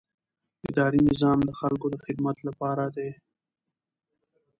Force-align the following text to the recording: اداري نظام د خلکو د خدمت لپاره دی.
اداري 0.69 0.99
نظام 1.09 1.39
د 1.45 1.49
خلکو 1.59 1.85
د 1.91 1.95
خدمت 2.05 2.37
لپاره 2.47 2.85
دی. 2.95 3.09